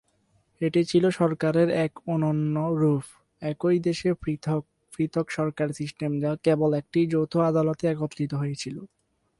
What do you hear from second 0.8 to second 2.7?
ছিল সরকারের এক অনন্য